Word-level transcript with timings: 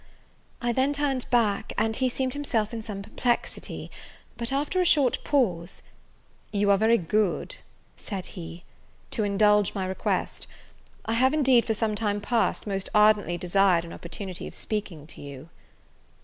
I 0.63 0.71
then 0.71 0.93
turned 0.93 1.29
back; 1.29 1.73
and 1.77 1.95
he 1.95 2.09
seemed 2.09 2.33
himself 2.33 2.73
in 2.73 2.81
some 2.81 3.03
perplexity: 3.03 3.91
but, 4.35 4.51
after 4.51 4.81
a 4.81 4.83
short 4.83 5.23
pause, 5.23 5.83
"You 6.51 6.71
are 6.71 6.77
very 6.79 6.97
good," 6.97 7.57
said 7.97 8.25
he, 8.33 8.63
"to 9.11 9.23
indulge 9.23 9.75
my 9.75 9.85
request; 9.85 10.47
I 11.05 11.13
have, 11.13 11.35
indeed, 11.35 11.65
for 11.65 11.75
some 11.75 11.93
time 11.93 12.19
past, 12.19 12.65
most 12.65 12.89
ardently 12.95 13.37
desired 13.37 13.85
an 13.85 13.93
opportunity 13.93 14.47
of 14.47 14.55
speaking 14.55 15.05
to 15.05 15.21
you." 15.21 15.49